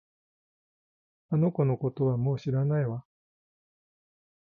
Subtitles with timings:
[1.29, 3.05] あの子のことはもう知らないわ